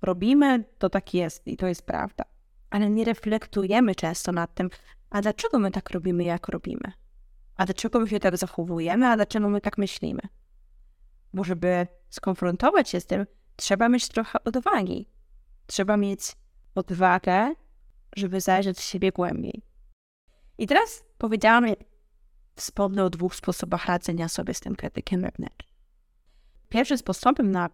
robimy, 0.01 0.63
to 0.77 0.89
tak 0.89 1.13
jest 1.13 1.47
i 1.47 1.57
to 1.57 1.67
jest 1.67 1.85
prawda. 1.85 2.23
Ale 2.69 2.89
nie 2.89 3.05
reflektujemy 3.05 3.95
często 3.95 4.31
nad 4.31 4.53
tym, 4.53 4.69
a 5.09 5.21
dlaczego 5.21 5.59
my 5.59 5.71
tak 5.71 5.89
robimy, 5.89 6.23
jak 6.23 6.47
robimy? 6.47 6.91
A 7.55 7.65
dlaczego 7.65 7.99
my 7.99 8.07
się 8.07 8.19
tak 8.19 8.37
zachowujemy, 8.37 9.07
a 9.07 9.15
dlaczego 9.15 9.49
my 9.49 9.61
tak 9.61 9.77
myślimy? 9.77 10.21
Bo 11.35 11.43
żeby 11.43 11.87
skonfrontować 12.09 12.89
się 12.89 12.99
z 12.99 13.05
tym, 13.05 13.25
trzeba 13.55 13.89
mieć 13.89 14.07
trochę 14.07 14.43
odwagi. 14.43 15.09
Trzeba 15.67 15.97
mieć 15.97 16.21
odwagę, 16.75 17.55
żeby 18.15 18.41
zajrzeć 18.41 18.77
w 18.77 18.81
siebie 18.81 19.11
głębiej. 19.11 19.61
I 20.57 20.67
teraz 20.67 21.03
powiedziałam, 21.17 21.65
wspomnę 22.55 23.03
o 23.03 23.09
dwóch 23.09 23.35
sposobach 23.35 23.85
radzenia 23.85 24.29
sobie 24.29 24.53
z 24.53 24.59
tym 24.59 24.75
krytykiem 24.75 25.21
wewnętrznym. 25.21 25.75
Pierwszym 26.69 26.97
sposobem 26.97 27.51
na 27.51 27.69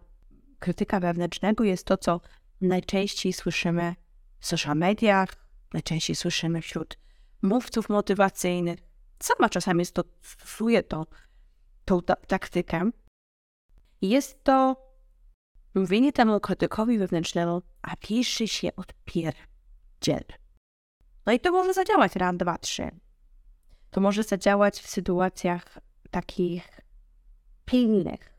krytyka 0.58 1.00
wewnętrznego 1.00 1.64
jest 1.64 1.86
to, 1.86 1.96
co 1.96 2.20
najczęściej 2.60 3.32
słyszymy 3.32 3.94
w 4.38 4.46
social 4.46 4.76
mediach, 4.76 5.28
najczęściej 5.72 6.16
słyszymy 6.16 6.62
wśród 6.62 6.98
mówców 7.42 7.88
motywacyjnych. 7.88 8.78
Sama 9.18 9.48
czasami 9.48 9.84
stosuję 9.84 10.82
to, 10.82 11.06
tą 11.84 12.00
taktykę. 12.26 12.90
Jest 14.02 14.44
to 14.44 14.76
mówienie 15.74 16.12
temu 16.12 16.40
krytykowi 16.40 16.98
wewnętrznemu, 16.98 17.62
a 17.82 17.96
pisze 17.96 18.48
się 18.48 18.76
od 18.76 18.94
pierdziel. 19.04 20.24
No 21.26 21.32
i 21.32 21.40
to 21.40 21.52
może 21.52 21.74
zadziałać 21.74 22.16
raz, 22.16 22.36
dwa, 22.36 22.58
trzy. 22.58 22.90
To 23.90 24.00
może 24.00 24.22
zadziałać 24.22 24.80
w 24.80 24.90
sytuacjach 24.90 25.78
takich 26.10 26.80
pilnych. 27.64 28.32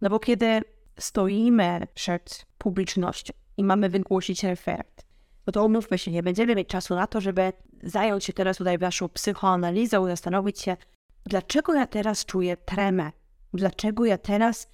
No 0.00 0.10
bo 0.10 0.18
kiedy 0.18 0.60
stoimy 0.98 1.86
przed 1.94 2.46
publicznością 2.58 3.32
i 3.56 3.64
mamy 3.64 3.88
wygłosić 3.88 4.44
referat, 4.44 5.06
no 5.46 5.52
to 5.52 5.64
umówmy 5.64 5.98
się, 5.98 6.10
nie 6.10 6.22
będziemy 6.22 6.54
mieć 6.54 6.68
czasu 6.68 6.94
na 6.94 7.06
to, 7.06 7.20
żeby 7.20 7.52
zająć 7.82 8.24
się 8.24 8.32
teraz 8.32 8.56
tutaj 8.56 8.78
waszą 8.78 9.08
psychoanalizą, 9.08 10.06
zastanowić 10.06 10.60
się, 10.60 10.76
dlaczego 11.24 11.74
ja 11.74 11.86
teraz 11.86 12.24
czuję 12.24 12.56
tremę, 12.56 13.12
dlaczego 13.54 14.04
ja 14.04 14.18
teraz 14.18 14.68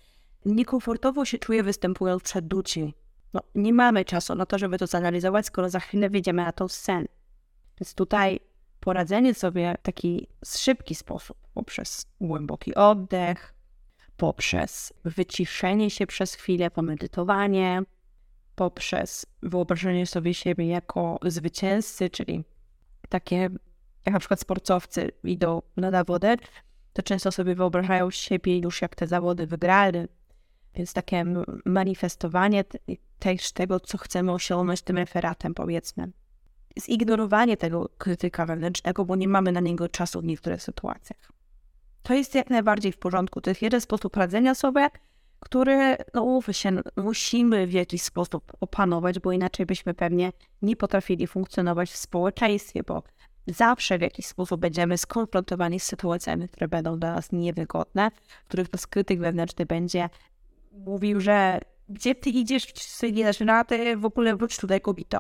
niekomfortowo 0.54 1.24
się 1.24 1.38
czuję 1.38 1.62
występując 1.62 2.22
przed 2.22 2.52
ludźmi. 2.52 2.94
No, 3.34 3.40
nie 3.54 3.72
mamy 3.72 4.04
czasu 4.04 4.34
na 4.34 4.46
to, 4.46 4.58
żeby 4.58 4.78
to 4.78 4.86
zanalizować, 4.86 5.46
skoro 5.46 5.70
za 5.70 5.80
chwilę 5.80 6.10
wyjdziemy 6.10 6.44
na 6.44 6.52
tą 6.52 6.68
scenę. 6.68 7.06
Więc 7.80 7.94
tutaj 7.94 8.40
poradzenie 8.80 9.34
sobie 9.34 9.74
w 9.78 9.82
taki 9.82 10.28
szybki 10.44 10.94
sposób, 10.94 11.36
poprzez 11.54 12.06
głęboki 12.20 12.74
oddech, 12.74 13.54
poprzez 14.16 14.92
wyciszenie 15.04 15.90
się 15.90 16.06
przez 16.06 16.34
chwilę, 16.34 16.70
pomedytowanie, 16.70 17.82
poprzez 18.54 19.26
wyobrażenie 19.42 20.06
sobie 20.06 20.34
siebie 20.34 20.66
jako 20.66 21.18
zwycięzcy, 21.22 22.10
czyli 22.10 22.44
takie, 23.08 23.36
jak 24.06 24.12
na 24.12 24.18
przykład 24.18 24.40
sportowcy 24.40 25.10
idą 25.24 25.62
na 25.76 25.90
zawody, 25.90 26.36
to 26.92 27.02
często 27.02 27.32
sobie 27.32 27.54
wyobrażają 27.54 28.10
siebie 28.10 28.58
już 28.58 28.82
jak 28.82 28.94
te 28.94 29.06
zawody 29.06 29.46
wygrali. 29.46 29.98
Więc 30.76 30.92
takie 30.92 31.25
manifestowanie 31.64 32.64
też 33.18 33.52
tego, 33.52 33.80
co 33.80 33.99
chcemy 33.99 34.33
osiągnąć 34.33 34.83
tym 34.83 34.97
referatem, 34.97 35.54
powiedzmy. 35.54 36.11
Zignorowanie 36.80 37.56
tego 37.56 37.90
krytyka 37.99 38.47
wewnętrznego, 38.47 39.04
bo 39.04 39.16
nie 39.16 39.28
mamy 39.28 39.52
na 39.52 39.61
niego 39.61 39.88
czasu 39.88 40.21
w 40.21 40.25
niektórych 40.25 40.62
sytuacjach. 40.62 41.33
To 42.02 42.14
jest 42.14 42.35
jak 42.35 42.50
najbardziej 42.50 42.92
w 42.92 42.99
porządku. 42.99 43.40
To 43.40 43.50
jest 43.50 43.62
jeden 43.62 43.80
sposób 43.80 44.16
radzenia 44.16 44.54
sobie, 44.54 44.88
który, 45.40 45.97
no 46.14 46.40
się, 46.52 46.71
musimy 46.97 47.66
w 47.66 47.73
jakiś 47.73 48.02
sposób 48.02 48.52
opanować, 48.61 49.18
bo 49.18 49.33
inaczej 49.33 49.66
byśmy 49.66 49.95
pewnie 49.95 50.33
nie 50.62 50.76
potrafili 50.76 51.26
funkcjonować 51.26 51.90
w 51.90 51.97
społeczeństwie, 51.97 52.83
bo 52.83 53.02
zawsze 53.47 53.99
w 53.99 54.00
jakiś 54.00 54.26
sposób 54.26 54.61
będziemy 54.61 54.99
skonfrontowani 54.99 55.80
z 55.80 55.85
sytuacjami, 55.85 56.49
które 56.49 56.68
będą 56.68 56.99
dla 56.99 57.14
nas 57.14 57.33
niewygodne, 57.33 58.11
w 58.45 58.49
których 58.49 58.68
to 58.68 58.78
skrytyk 58.78 59.21
wewnętrzny 59.21 59.66
będzie 59.66 60.09
mówił, 60.76 61.21
że 61.21 61.61
gdzie 61.88 62.14
ty 62.14 62.30
idziesz, 62.30 62.73
ty 63.00 63.12
nie 63.12 63.25
dasz 63.25 63.40
rady, 63.40 63.97
w 63.97 64.04
ogóle 64.04 64.37
wróć 64.37 64.56
tutaj 64.56 64.80
kobito. 64.80 65.18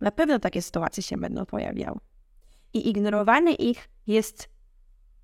Na 0.00 0.10
pewno 0.10 0.38
takie 0.38 0.62
sytuacje 0.62 1.02
się 1.02 1.16
będą 1.16 1.46
pojawiały. 1.46 1.98
I 2.72 2.88
ignorowanie 2.88 3.54
ich 3.54 3.88
jest 4.06 4.48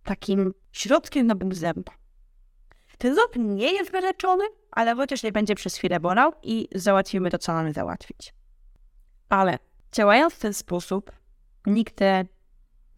takim 0.02 0.54
środkiem 0.72 1.26
na 1.26 1.34
ból 1.34 1.54
zęba. 1.54 1.92
Ten 2.98 3.14
ząb 3.14 3.36
nie 3.36 3.72
jest 3.72 3.92
wyleczony, 3.92 4.44
ale 4.70 4.94
chociaż 4.94 5.22
nie 5.22 5.32
będzie 5.32 5.54
przez 5.54 5.76
chwilę 5.76 6.00
bolał 6.00 6.32
i 6.42 6.68
załatwimy 6.74 7.30
to, 7.30 7.38
co 7.38 7.52
mamy 7.52 7.72
załatwić. 7.72 8.34
Ale 9.28 9.58
działając 9.92 10.34
w 10.34 10.38
ten 10.38 10.54
sposób, 10.54 11.12
nigdy 11.66 12.26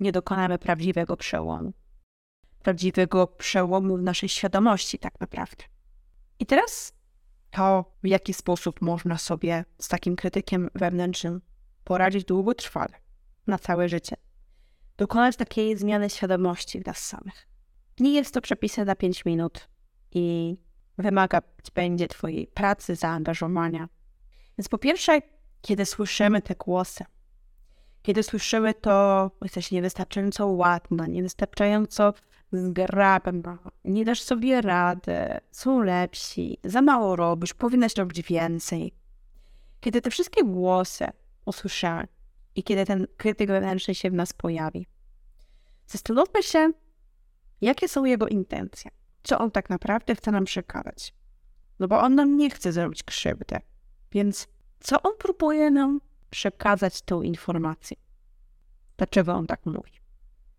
nie 0.01 0.13
dokonamy 0.13 0.59
prawdziwego 0.59 1.17
przełomu. 1.17 1.73
Prawdziwego 2.63 3.27
przełomu 3.27 3.97
w 3.97 4.03
naszej 4.03 4.29
świadomości, 4.29 4.99
tak 4.99 5.21
naprawdę. 5.21 5.65
I 6.45 6.47
teraz 6.47 6.93
to, 7.51 7.95
w 8.03 8.07
jaki 8.07 8.35
sposób 8.35 8.81
można 8.81 9.19
sobie 9.19 9.65
z 9.79 9.89
takim 9.89 10.17
krytykiem 10.17 10.71
wewnętrznym 10.75 11.41
poradzić 11.85 12.25
długotrwale, 12.25 12.95
na 13.47 13.59
całe 13.59 13.89
życie. 13.89 14.17
Dokonać 14.97 15.37
takiej 15.37 15.77
zmiany 15.77 16.11
świadomości 16.11 16.81
w 16.81 16.87
nas 16.87 16.99
samych. 16.99 17.49
Nie 18.01 18.13
jest 18.13 18.35
to 18.35 18.41
przepisane 18.41 18.85
na 18.85 18.95
5 18.95 19.25
minut 19.25 19.69
i 20.11 20.57
wymaga 20.99 21.43
będzie 21.75 22.09
Twojej 22.09 22.47
pracy, 22.47 22.97
zaangażowania. 22.97 23.89
Więc 24.59 24.69
po 24.69 24.79
pierwsze, 24.79 25.21
kiedy 25.61 25.87
słyszymy 25.87 26.43
te 26.43 26.55
głosy, 26.55 27.05
kiedy 28.03 28.23
słyszymy 28.23 28.75
to, 28.75 29.31
jesteś 29.43 29.71
niewystarczająco 29.71 30.47
ładna, 30.47 31.07
niewystarczająco 31.07 32.15
zgrabna, 32.57 33.59
nie 33.85 34.05
dasz 34.05 34.23
sobie 34.23 34.61
rady, 34.61 35.41
są 35.51 35.83
lepsi, 35.83 36.59
za 36.65 36.83
mało 36.83 37.17
robisz, 37.17 37.55
powinnaś 37.55 37.97
robić 37.97 38.23
więcej. 38.23 38.95
Kiedy 39.81 40.01
te 40.01 40.11
wszystkie 40.11 40.45
głosy 40.45 41.07
usłyszymy 41.45 42.09
i 42.55 42.63
kiedy 42.63 42.87
ten 42.87 43.07
krytyk 43.17 43.49
wewnętrzny 43.49 43.95
się 43.95 44.11
w 44.11 44.15
nas 44.15 44.33
pojawi, 44.33 44.87
zastanówmy 45.87 46.43
się, 46.43 46.73
jakie 47.61 47.89
są 47.89 48.05
jego 48.05 48.29
intencje, 48.29 48.91
co 49.23 49.39
on 49.39 49.51
tak 49.51 49.71
naprawdę 49.71 50.15
chce 50.15 50.31
nam 50.31 50.45
przekazać. 50.45 51.15
No 51.79 51.89
bo 51.89 52.01
on 52.01 52.15
nam 52.15 52.37
nie 52.37 52.51
chce 52.51 52.73
zrobić 52.73 53.03
krzywdy, 53.03 53.57
więc 54.13 54.49
co 54.81 55.03
on 55.03 55.13
próbuje 55.19 55.71
nam 55.71 56.01
przekazać 56.31 57.03
tą 57.03 57.23
informację? 57.23 57.97
Dlaczego 58.97 59.33
on 59.33 59.47
tak 59.47 59.67
mówi? 59.67 59.93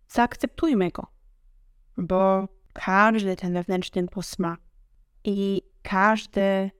Zaakceptujmy 0.08 0.90
go, 0.90 1.06
bo 1.96 2.48
każdy 2.72 3.36
ten 3.36 3.52
wewnętrzny 3.52 4.04
głos 4.04 4.38
ma 4.38 4.56
i 5.24 5.62
każdy 5.82 6.70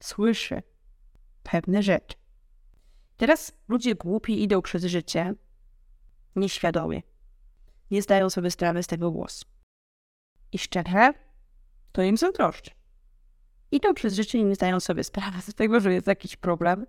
słyszy 0.00 0.62
pewne 1.42 1.82
rzeczy. 1.82 2.16
Teraz 3.16 3.52
ludzie 3.68 3.94
głupi 3.94 4.42
idą 4.42 4.62
przez 4.62 4.84
życie 4.84 5.34
nieświadomie. 6.36 7.02
Nie 7.90 8.02
zdają 8.02 8.30
sobie 8.30 8.50
sprawy 8.50 8.82
z 8.82 8.86
tego 8.86 9.10
głosu. 9.10 9.44
I 10.52 10.58
szczerze, 10.58 11.14
to 11.92 12.02
im 12.02 12.16
zazdroszczę. 12.16 12.70
Idą 13.70 13.94
przez 13.94 14.14
życie 14.14 14.38
i 14.38 14.44
nie 14.44 14.54
zdają 14.54 14.80
sobie 14.80 15.04
sprawy 15.04 15.42
z 15.42 15.54
tego, 15.54 15.80
że 15.80 15.92
jest 15.92 16.06
jakiś 16.06 16.36
problem. 16.36 16.86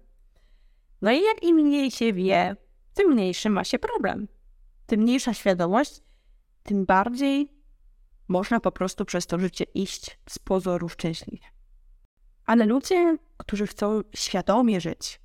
No 1.02 1.12
i 1.12 1.22
jak 1.22 1.44
im 1.44 1.56
mniej 1.56 1.92
się 1.92 2.14
wie, 2.14 2.56
tym 2.94 3.12
mniejszy 3.12 3.50
ma 3.50 3.64
się 3.64 3.80
problem. 3.80 4.28
Tym 4.86 5.00
mniejsza 5.00 5.34
świadomość, 5.34 6.02
tym 6.64 6.86
bardziej 6.86 7.63
można 8.28 8.60
po 8.60 8.72
prostu 8.72 9.06
przez 9.06 9.28
to 9.28 9.40
życie 9.40 9.64
iść 9.64 10.20
z 10.30 10.40
pozoru 10.40 10.90
szczęśliwie. 10.90 11.46
Ale 12.46 12.66
ludzie, 12.66 13.18
którzy 13.38 13.68
chcą 13.68 14.02
świadomie 14.16 14.82
żyć, 14.82 15.22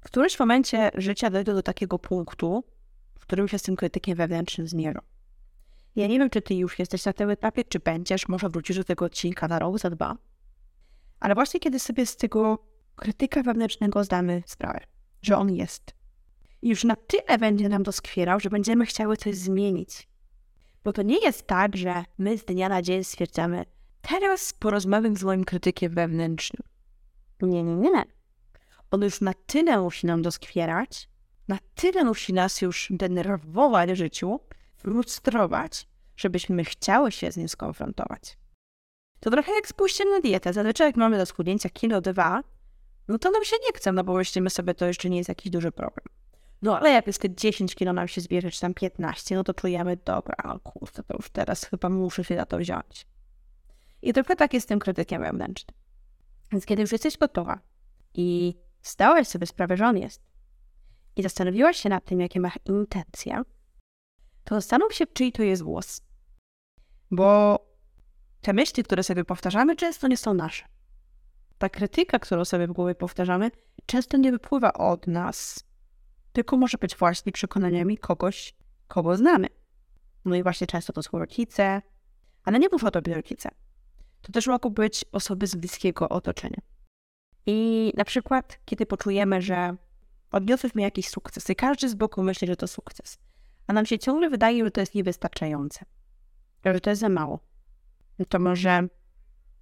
w 0.00 0.06
którymś 0.06 0.38
momencie 0.38 0.90
życia 0.94 1.30
dojdą 1.30 1.54
do 1.54 1.62
takiego 1.62 1.98
punktu, 1.98 2.64
w 3.18 3.20
którym 3.20 3.48
się 3.48 3.58
z 3.58 3.62
tym 3.62 3.76
krytykiem 3.76 4.16
wewnętrznym 4.16 4.68
zmierzą. 4.68 5.00
Ja 5.96 6.06
nie 6.06 6.18
wiem, 6.18 6.30
czy 6.30 6.42
ty 6.42 6.54
już 6.54 6.78
jesteś 6.78 7.04
na 7.04 7.12
tym 7.12 7.30
etapie, 7.30 7.64
czy 7.64 7.78
będziesz, 7.78 8.28
może 8.28 8.48
wrócisz 8.48 8.76
do 8.76 8.84
tego 8.84 9.04
odcinka 9.04 9.48
na 9.48 9.58
rok, 9.58 9.78
za 9.78 9.90
dwa. 9.90 10.16
Ale 11.20 11.34
właśnie 11.34 11.60
kiedy 11.60 11.78
sobie 11.78 12.06
z 12.06 12.16
tego 12.16 12.58
krytyka 12.96 13.42
wewnętrznego 13.42 14.04
zdamy 14.04 14.42
sprawę, 14.46 14.80
że 15.22 15.36
on 15.36 15.52
jest, 15.52 15.94
już 16.62 16.84
na 16.84 16.96
tyle 16.96 17.38
będzie 17.38 17.68
nam 17.68 17.82
doskwierał, 17.82 18.40
że 18.40 18.50
będziemy 18.50 18.86
chciały 18.86 19.16
coś 19.16 19.36
zmienić. 19.36 20.08
Bo 20.86 20.92
to 20.92 21.02
nie 21.02 21.18
jest 21.18 21.46
tak, 21.46 21.76
że 21.76 22.04
my 22.18 22.38
z 22.38 22.44
dnia 22.44 22.68
na 22.68 22.82
dzień 22.82 23.04
stwierdzamy, 23.04 23.64
teraz 24.02 24.52
porozmawiam 24.52 25.16
z 25.16 25.22
moim 25.22 25.44
krytykiem 25.44 25.94
wewnętrznym. 25.94 26.62
Nie, 27.42 27.62
nie, 27.62 27.76
nie. 27.76 28.04
On 28.90 29.02
już 29.02 29.20
na 29.20 29.34
tyle 29.46 29.80
musi 29.80 30.06
nam 30.06 30.22
doskwierać, 30.22 31.08
na 31.48 31.58
tyle 31.74 32.04
musi 32.04 32.32
nas 32.32 32.60
już 32.62 32.88
denerwować 32.90 33.90
w 33.90 33.94
życiu, 33.94 34.40
frustrować, 34.76 35.88
żebyśmy 36.16 36.64
chciały 36.64 37.12
się 37.12 37.32
z 37.32 37.36
nim 37.36 37.48
skonfrontować. 37.48 38.38
To 39.20 39.30
trochę 39.30 39.52
jak 39.52 39.68
spójrzcie 39.68 40.04
na 40.04 40.20
dietę. 40.20 40.52
Zazwyczaj 40.52 40.86
jak 40.86 40.96
mamy 40.96 41.18
do 41.18 41.26
schudnięcia 41.26 41.70
kilo 41.70 42.00
dwa, 42.00 42.42
no 43.08 43.18
to 43.18 43.30
nam 43.30 43.44
się 43.44 43.56
nie 43.66 43.72
chce, 43.78 43.92
no 43.92 44.04
bo 44.04 44.14
myślimy 44.14 44.50
sobie, 44.50 44.74
to 44.74 44.86
jeszcze 44.86 45.10
nie 45.10 45.16
jest 45.16 45.28
jakiś 45.28 45.50
duży 45.52 45.72
problem. 45.72 46.06
No 46.62 46.78
ale 46.78 46.90
jak 46.90 47.06
jest 47.06 47.26
10 47.26 47.74
kilo 47.74 47.92
nam 47.92 48.08
się 48.08 48.20
zbierze, 48.20 48.50
czy 48.50 48.60
tam 48.60 48.74
15, 48.74 49.34
no 49.34 49.44
to 49.44 49.54
czujemy, 49.54 49.96
dobra, 50.04 50.36
o 50.44 50.60
kurde, 50.60 51.02
to 51.02 51.14
już 51.16 51.30
teraz 51.30 51.64
chyba 51.64 51.88
muszę 51.88 52.24
się 52.24 52.36
na 52.36 52.46
to 52.46 52.58
wziąć. 52.58 53.06
I 54.02 54.12
trochę 54.12 54.36
tak 54.36 54.54
jest 54.54 54.66
z 54.66 54.68
tym 54.68 54.78
krytykiem 54.78 55.22
wewnętrznym. 55.22 55.76
Więc 56.52 56.66
kiedy 56.66 56.82
już 56.82 56.92
jesteś 56.92 57.18
gotowa 57.18 57.58
i 58.14 58.54
zdałaś 58.82 59.28
sobie 59.28 59.46
sprawę, 59.46 59.76
że 59.76 59.86
on 59.86 59.98
jest 59.98 60.22
i 61.16 61.22
zastanowiłaś 61.22 61.76
się 61.76 61.88
nad 61.88 62.04
tym, 62.04 62.20
jakie 62.20 62.40
ma 62.40 62.50
intencje, 62.64 63.42
to 64.44 64.54
zastanów 64.54 64.94
się, 64.94 65.06
czyj 65.06 65.32
to 65.32 65.42
jest 65.42 65.62
głos. 65.62 66.00
Bo 67.10 67.58
te 68.40 68.52
myśli, 68.52 68.82
które 68.82 69.02
sobie 69.02 69.24
powtarzamy, 69.24 69.76
często 69.76 70.08
nie 70.08 70.16
są 70.16 70.34
nasze. 70.34 70.64
Ta 71.58 71.68
krytyka, 71.68 72.18
którą 72.18 72.44
sobie 72.44 72.66
w 72.66 72.72
głowie 72.72 72.94
powtarzamy, 72.94 73.50
często 73.86 74.16
nie 74.16 74.32
wypływa 74.32 74.72
od 74.72 75.06
nas, 75.06 75.64
tylko 76.36 76.56
może 76.56 76.78
być 76.78 76.96
właśnie 76.96 77.32
przekonaniami 77.32 77.98
kogoś, 77.98 78.54
kogo 78.88 79.16
znamy. 79.16 79.46
No 80.24 80.34
i 80.36 80.42
właśnie 80.42 80.66
często 80.66 80.92
to 80.92 81.02
są 81.02 81.18
rodzice, 81.18 81.82
ale 82.44 82.58
nie 82.58 82.68
muszą 82.72 82.90
to 82.90 83.02
być 83.02 83.14
rodzice. 83.14 83.48
To 84.22 84.32
też 84.32 84.46
mogą 84.46 84.70
być 84.70 85.04
osoby 85.12 85.46
z 85.46 85.54
bliskiego 85.54 86.08
otoczenia. 86.08 86.60
I 87.46 87.92
na 87.96 88.04
przykład, 88.04 88.58
kiedy 88.64 88.86
poczujemy, 88.86 89.42
że 89.42 89.76
odniosłyśmy 90.30 90.82
jakiś 90.82 91.08
sukces 91.08 91.50
i 91.50 91.56
każdy 91.56 91.88
z 91.88 91.94
boku 91.94 92.22
myśli, 92.22 92.46
że 92.46 92.56
to 92.56 92.66
sukces, 92.66 93.18
a 93.66 93.72
nam 93.72 93.86
się 93.86 93.98
ciągle 93.98 94.30
wydaje, 94.30 94.64
że 94.64 94.70
to 94.70 94.80
jest 94.80 94.94
niewystarczające, 94.94 95.84
że 96.64 96.80
to 96.80 96.90
jest 96.90 97.00
za 97.00 97.08
mało, 97.08 97.40
no 98.18 98.24
to 98.24 98.38
może 98.38 98.88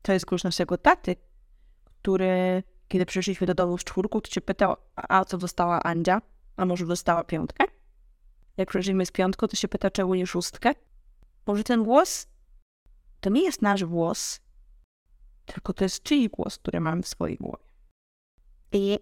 to 0.02 0.12
jest 0.12 0.26
klucz 0.26 0.44
naszego 0.44 0.78
taty, 0.78 1.16
który, 1.84 2.62
kiedy 2.88 3.06
przyszliśmy 3.06 3.46
do 3.46 3.54
domu 3.54 3.78
z 3.78 3.84
czwórką, 3.84 4.20
to 4.20 4.30
się 4.30 4.40
pytał, 4.40 4.76
a 4.96 5.24
co 5.24 5.38
dostała 5.38 5.82
Andzia? 5.82 6.33
A 6.56 6.64
może 6.64 6.86
dostała 6.86 7.24
piątkę? 7.24 7.64
Jak 8.56 8.68
przeżyjemy 8.68 9.06
z 9.06 9.10
piątką, 9.10 9.48
to 9.48 9.56
się 9.56 9.68
pyta, 9.68 9.90
czemu 9.90 10.14
nie 10.14 10.26
szóstkę? 10.26 10.72
Może 11.46 11.64
ten 11.64 11.84
głos 11.84 12.26
to 13.20 13.30
nie 13.30 13.42
jest 13.42 13.62
nasz 13.62 13.84
głos, 13.84 14.40
tylko 15.46 15.72
to 15.72 15.84
jest 15.84 16.02
czyjś 16.02 16.28
głos, 16.28 16.58
który 16.58 16.80
mamy 16.80 17.02
w 17.02 17.08
swojej 17.08 17.36
głowie. 17.36 17.64
I 18.72 18.98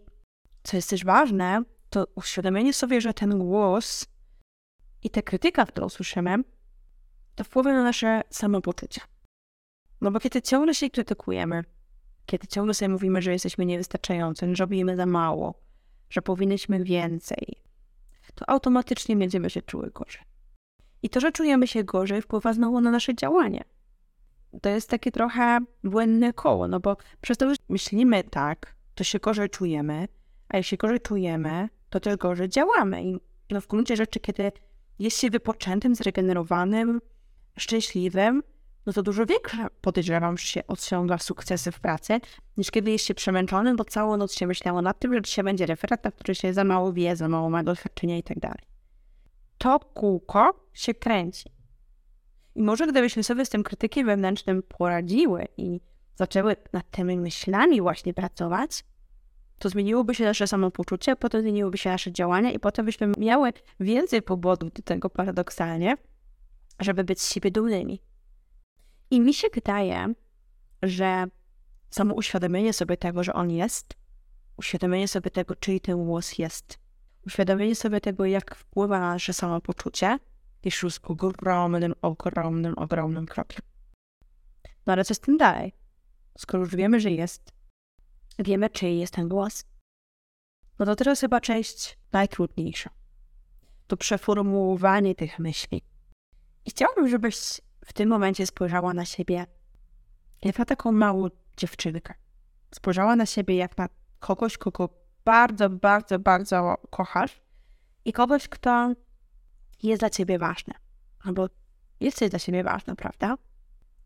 co 0.62 0.76
jest 0.76 0.90
też 0.90 1.04
ważne, 1.04 1.62
to 1.90 2.06
uświadomienie 2.14 2.72
sobie, 2.72 3.00
że 3.00 3.14
ten 3.14 3.38
głos 3.38 4.06
I 5.02 5.10
ta 5.10 5.22
krytyka, 5.22 5.66
którą 5.66 5.88
słyszymy, 5.88 6.36
to 7.34 7.44
wpływa 7.44 7.72
na 7.72 7.82
nasze 7.82 8.22
samopoczucie. 8.30 9.00
No 10.00 10.10
bo 10.10 10.20
kiedy 10.20 10.42
ciągle 10.42 10.74
się 10.74 10.90
krytykujemy, 10.90 11.64
kiedy 12.26 12.46
ciągle 12.46 12.74
sobie 12.74 12.88
mówimy, 12.88 13.22
że 13.22 13.32
jesteśmy 13.32 13.66
niewystarczający, 13.66 14.54
że 14.54 14.64
robimy 14.64 14.96
za 14.96 15.06
mało, 15.06 15.54
że 16.12 16.22
powinniśmy 16.22 16.84
więcej, 16.84 17.56
to 18.34 18.50
automatycznie 18.50 19.16
będziemy 19.16 19.50
się 19.50 19.62
czuły 19.62 19.90
gorzej. 19.90 20.22
I 21.02 21.10
to, 21.10 21.20
że 21.20 21.32
czujemy 21.32 21.66
się 21.66 21.84
gorzej, 21.84 22.22
wpływa 22.22 22.52
znowu 22.52 22.80
na 22.80 22.90
nasze 22.90 23.14
działanie. 23.14 23.64
To 24.62 24.68
jest 24.68 24.90
takie 24.90 25.12
trochę 25.12 25.58
błędne 25.84 26.32
koło, 26.32 26.68
no 26.68 26.80
bo 26.80 26.96
przez 27.20 27.38
to, 27.38 27.50
że 27.50 27.56
myślimy 27.68 28.24
tak, 28.24 28.74
to 28.94 29.04
się 29.04 29.18
gorzej 29.18 29.50
czujemy, 29.50 30.08
a 30.48 30.62
się 30.62 30.76
gorzej 30.76 31.00
czujemy, 31.00 31.68
to 31.90 32.00
też 32.00 32.16
gorzej 32.16 32.48
działamy. 32.48 33.04
I 33.04 33.16
no 33.50 33.60
w 33.60 33.66
gruncie 33.66 33.96
rzeczy, 33.96 34.20
kiedy 34.20 34.52
jest 34.98 35.18
się 35.18 35.30
wypoczętym, 35.30 35.94
zregenerowanym, 35.94 37.00
szczęśliwym, 37.58 38.42
no 38.86 38.92
to 38.92 39.02
dużo 39.02 39.26
większe 39.26 39.66
podejrzewam, 39.80 40.38
że 40.38 40.46
się 40.46 40.66
osiąga 40.66 41.18
sukcesy 41.18 41.72
w 41.72 41.80
pracy, 41.80 42.20
niż 42.56 42.70
kiedy 42.70 42.90
jest 42.90 43.04
się 43.04 43.14
przemęczonym, 43.14 43.76
bo 43.76 43.84
całą 43.84 44.16
noc 44.16 44.34
się 44.34 44.46
myślało 44.46 44.82
nad 44.82 44.98
tym, 44.98 45.14
że 45.14 45.22
dzisiaj 45.22 45.44
będzie 45.44 45.66
referat, 45.66 46.04
na 46.04 46.10
który 46.10 46.34
się 46.34 46.54
za 46.54 46.64
mało 46.64 46.92
wie, 46.92 47.16
za 47.16 47.28
mało 47.28 47.50
ma 47.50 47.62
doświadczenia 47.62 48.18
i 48.18 48.22
tak 48.22 48.38
dalej. 48.38 48.64
To 49.58 49.78
kółko 49.78 50.68
się 50.72 50.94
kręci. 50.94 51.50
I 52.54 52.62
może 52.62 52.86
gdybyśmy 52.86 53.24
sobie 53.24 53.44
z 53.44 53.48
tym 53.48 53.62
krytykiem 53.62 54.06
wewnętrznym 54.06 54.62
poradziły 54.62 55.48
i 55.56 55.80
zaczęły 56.14 56.56
nad 56.72 56.90
tymi 56.90 57.18
myślami 57.18 57.80
właśnie 57.80 58.14
pracować, 58.14 58.84
to 59.58 59.68
zmieniłoby 59.68 60.14
się 60.14 60.24
nasze 60.24 60.46
samopoczucie, 60.46 61.16
potem 61.16 61.42
zmieniłoby 61.42 61.78
się 61.78 61.90
nasze 61.90 62.12
działania 62.12 62.52
i 62.52 62.58
potem 62.58 62.86
byśmy 62.86 63.12
miały 63.18 63.52
więcej 63.80 64.22
powodów 64.22 64.72
do 64.72 64.82
tego 64.82 65.10
paradoksalnie, 65.10 65.96
żeby 66.80 67.04
być 67.04 67.20
z 67.20 67.32
siebie 67.32 67.50
dumnymi. 67.50 68.02
I 69.12 69.20
mi 69.20 69.34
się 69.34 69.48
wydaje, 69.54 70.14
że 70.82 71.24
samo 71.90 72.14
uświadomienie 72.14 72.72
sobie 72.72 72.96
tego, 72.96 73.24
że 73.24 73.32
on 73.32 73.50
jest, 73.50 73.94
uświadomienie 74.56 75.08
sobie 75.08 75.30
tego, 75.30 75.54
czyj 75.56 75.80
ten 75.80 76.04
głos 76.04 76.38
jest, 76.38 76.78
uświadomienie 77.26 77.74
sobie 77.74 78.00
tego, 78.00 78.24
jak 78.24 78.54
wpływa 78.54 79.00
na 79.00 79.12
nasze 79.12 79.32
samopoczucie, 79.32 80.18
jest 80.64 80.82
już 80.82 80.98
ogromnym, 81.02 81.94
ogromnym, 82.02 82.78
ogromnym 82.78 83.26
krokiem. 83.26 83.60
No 84.86 84.92
ale 84.92 85.04
co 85.04 85.14
z 85.14 85.20
tym 85.20 85.36
dalej? 85.36 85.72
Skoro 86.38 86.64
już 86.64 86.76
wiemy, 86.76 87.00
że 87.00 87.10
jest, 87.10 87.52
wiemy, 88.38 88.70
czyj 88.70 88.98
jest 88.98 89.14
ten 89.14 89.28
głos, 89.28 89.64
no 90.78 90.86
to 90.86 90.96
teraz 90.96 91.20
chyba 91.20 91.40
część 91.40 91.98
najtrudniejsza. 92.12 92.90
To 93.86 93.96
przeformułowanie 93.96 95.14
tych 95.14 95.38
myśli. 95.38 95.82
I 96.64 96.70
chciałabym, 96.70 97.08
żebyś 97.08 97.60
w 97.84 97.92
tym 97.92 98.08
momencie 98.08 98.46
spojrzała 98.46 98.94
na 98.94 99.04
siebie 99.04 99.46
jak 100.42 100.58
na 100.58 100.64
taką 100.64 100.92
małą 100.92 101.28
dziewczynkę. 101.56 102.14
Spojrzała 102.74 103.16
na 103.16 103.26
siebie 103.26 103.56
jak 103.56 103.78
na 103.78 103.88
kogoś, 104.18 104.58
kogo 104.58 104.88
bardzo, 105.24 105.70
bardzo, 105.70 106.18
bardzo 106.18 106.74
kochasz 106.90 107.40
i 108.04 108.12
kogoś, 108.12 108.48
kto 108.48 108.92
jest 109.82 110.00
dla 110.00 110.10
ciebie 110.10 110.38
ważny. 110.38 110.74
Albo 111.24 111.48
jesteś 112.00 112.30
dla 112.30 112.38
siebie 112.38 112.64
ważna, 112.64 112.94
prawda? 112.94 113.34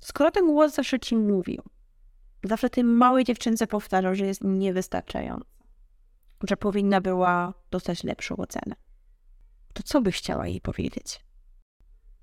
Skoro 0.00 0.30
ten 0.30 0.46
głos 0.46 0.74
zawsze 0.74 1.00
ci 1.00 1.16
mówił, 1.16 1.62
zawsze 2.44 2.70
tej 2.70 2.84
małej 2.84 3.24
dziewczynce 3.24 3.66
powtarzał, 3.66 4.14
że 4.14 4.26
jest 4.26 4.44
niewystarczająca, 4.44 5.46
że 6.48 6.56
powinna 6.56 7.00
była 7.00 7.54
dostać 7.70 8.04
lepszą 8.04 8.36
ocenę, 8.36 8.76
to 9.72 9.82
co 9.82 10.00
byś 10.00 10.18
chciała 10.18 10.46
jej 10.46 10.60
powiedzieć? 10.60 11.24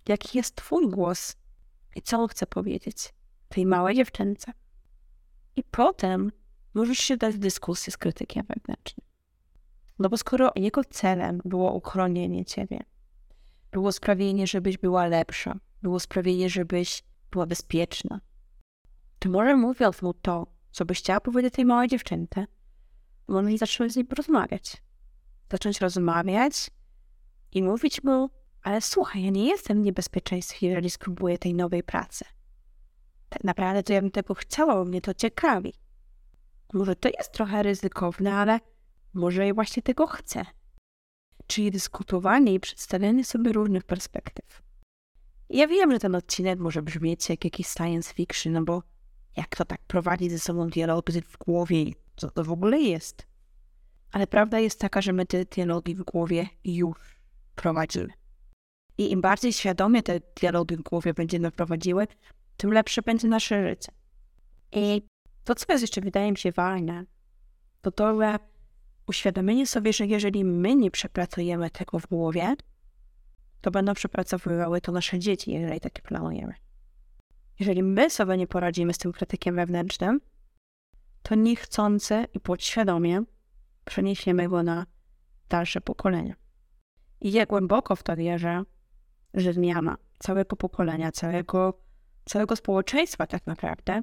Jaki 0.07 0.37
jest 0.37 0.55
twój 0.55 0.89
głos 0.89 1.35
i 1.95 2.01
co 2.01 2.19
on 2.19 2.27
chce 2.27 2.47
powiedzieć 2.47 3.13
tej 3.49 3.65
małej 3.65 3.95
dziewczynce. 3.95 4.51
I 5.55 5.63
potem 5.63 6.31
możesz 6.73 6.97
się 6.97 7.17
dać 7.17 7.35
w 7.35 7.37
dyskusję 7.37 7.93
z 7.93 7.97
krytykiem 7.97 8.45
wewnętrznym. 8.45 9.07
No 9.99 10.09
bo 10.09 10.17
skoro 10.17 10.51
jego 10.55 10.83
celem 10.83 11.41
było 11.45 11.73
uchronienie 11.73 12.45
ciebie, 12.45 12.79
było 13.71 13.91
sprawienie, 13.91 14.47
żebyś 14.47 14.77
była 14.77 15.07
lepsza, 15.07 15.59
było 15.81 15.99
sprawienie, 15.99 16.49
żebyś 16.49 17.03
była 17.31 17.45
bezpieczna, 17.45 18.19
to 19.23 19.29
może 19.29 19.55
mówiąc 19.55 20.01
mu 20.01 20.13
to, 20.13 20.47
co 20.71 20.85
byś 20.85 20.99
chciała 20.99 21.19
powiedzieć 21.19 21.53
tej 21.53 21.65
małej 21.65 21.87
dziewczynce, 21.87 22.45
może 23.27 23.57
zacząć 23.57 23.93
z 23.93 23.95
nim 23.95 24.07
porozmawiać. 24.07 24.83
Zacząć 25.51 25.81
rozmawiać 25.81 26.71
i 27.51 27.63
mówić 27.63 28.03
mu, 28.03 28.29
ale 28.63 28.81
słuchaj, 28.81 29.23
ja 29.23 29.29
nie 29.29 29.47
jestem 29.47 29.81
w 29.81 29.85
niebezpieczeństwie, 29.85 30.67
jeżeli 30.67 30.89
spróbuję 30.89 31.37
tej 31.37 31.53
nowej 31.53 31.83
pracy. 31.83 32.25
Tak 33.29 33.43
naprawdę 33.43 33.83
to 33.83 33.93
ja 33.93 34.01
bym 34.01 34.11
tego 34.11 34.33
chciała, 34.33 34.75
bo 34.75 34.85
mnie 34.85 35.01
to 35.01 35.13
ciekawi. 35.13 35.73
Może 36.73 36.95
to 36.95 37.09
jest 37.17 37.31
trochę 37.31 37.63
ryzykowne, 37.63 38.33
ale 38.33 38.59
może 39.13 39.47
ja 39.47 39.53
właśnie 39.53 39.83
tego 39.83 40.07
chcę. 40.07 40.45
Czyli 41.47 41.71
dyskutowanie 41.71 42.53
i 42.53 42.59
przedstawianie 42.59 43.25
sobie 43.25 43.53
różnych 43.53 43.83
perspektyw. 43.83 44.61
Ja 45.49 45.67
wiem, 45.67 45.91
że 45.91 45.99
ten 45.99 46.15
odcinek 46.15 46.59
może 46.59 46.81
brzmieć 46.81 47.29
jak 47.29 47.43
jakiś 47.43 47.67
science 47.67 48.13
fiction, 48.13 48.53
no 48.53 48.63
bo 48.63 48.83
jak 49.37 49.55
to 49.55 49.65
tak 49.65 49.81
prowadzi 49.87 50.29
ze 50.29 50.39
sobą 50.39 50.67
dialogi 50.67 51.21
w 51.21 51.37
głowie, 51.37 51.85
co 52.15 52.31
to 52.31 52.43
w 52.43 52.51
ogóle 52.51 52.79
jest? 52.79 53.27
Ale 54.11 54.27
prawda 54.27 54.59
jest 54.59 54.79
taka, 54.79 55.01
że 55.01 55.13
my 55.13 55.25
te 55.25 55.45
dialogi 55.45 55.95
w 55.95 56.03
głowie 56.03 56.47
już 56.63 57.19
prowadzimy. 57.55 58.22
I 58.97 59.11
im 59.11 59.21
bardziej 59.21 59.53
świadomie 59.53 60.03
te 60.03 60.19
dialogi 60.41 60.75
w 60.75 60.81
głowie 60.81 61.13
będziemy 61.13 61.51
prowadziły, 61.51 62.07
tym 62.57 62.73
lepsze 62.73 63.01
będzie 63.01 63.27
nasze 63.27 63.69
życie. 63.69 63.91
I 64.71 65.01
to, 65.43 65.55
co 65.55 65.65
jest 65.69 65.81
jeszcze 65.81 66.01
wydaje 66.01 66.31
mi 66.31 66.37
się 66.37 66.51
ważne, 66.51 67.05
to 67.81 67.91
to, 67.91 68.21
że 68.21 68.39
uświadomienie 69.07 69.67
sobie, 69.67 69.93
że 69.93 70.05
jeżeli 70.05 70.45
my 70.45 70.75
nie 70.75 70.91
przepracujemy 70.91 71.69
tego 71.69 71.99
w 71.99 72.07
głowie, 72.07 72.55
to 73.61 73.71
będą 73.71 73.93
przepracowywały 73.93 74.81
to 74.81 74.91
nasze 74.91 75.19
dzieci, 75.19 75.51
jeżeli 75.51 75.79
takie 75.79 76.01
planujemy. 76.01 76.53
Jeżeli 77.59 77.83
my 77.83 78.09
sobie 78.09 78.37
nie 78.37 78.47
poradzimy 78.47 78.93
z 78.93 78.97
tym 78.97 79.11
krytykiem 79.11 79.55
wewnętrznym, 79.55 80.21
to 81.23 81.35
niechcący 81.35 82.25
i 82.33 82.39
podświadomie 82.39 83.23
przeniesiemy 83.85 84.49
go 84.49 84.63
na 84.63 84.85
dalsze 85.49 85.81
pokolenia. 85.81 86.35
I 87.21 87.31
ja 87.31 87.45
głęboko 87.45 87.95
w 87.95 88.03
to 88.03 88.15
wierzę, 88.15 88.63
że 89.33 89.53
zmiana 89.53 89.97
całego 90.19 90.55
pokolenia, 90.55 91.11
całego, 91.11 91.79
całego 92.25 92.55
społeczeństwa 92.55 93.27
tak 93.27 93.47
naprawdę 93.47 94.01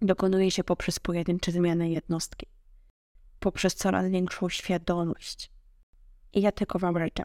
dokonuje 0.00 0.50
się 0.50 0.64
poprzez 0.64 0.98
pojedyncze 0.98 1.52
zmiany 1.52 1.90
jednostki, 1.90 2.46
poprzez 3.40 3.74
coraz 3.74 4.08
większą 4.08 4.48
świadomość. 4.48 5.50
I 6.32 6.40
ja 6.42 6.52
tylko 6.52 6.78
Wam 6.78 6.98
życzę, 6.98 7.22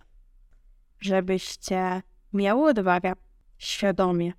żebyście 1.00 2.02
miały 2.34 2.70
odwagę 2.70 3.14
świadomie 3.58 4.34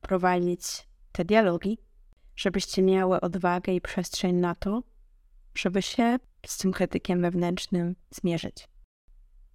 prowadzić 0.00 0.62
te 1.12 1.24
dialogi, 1.24 1.78
żebyście 2.36 2.82
miały 2.82 3.20
odwagę 3.20 3.72
i 3.72 3.80
przestrzeń 3.80 4.36
na 4.36 4.54
to, 4.54 4.82
żeby 5.54 5.82
się 5.82 6.18
z 6.46 6.58
tym 6.58 6.72
krytykiem 6.72 7.22
wewnętrznym 7.22 7.96
zmierzyć. 8.10 8.68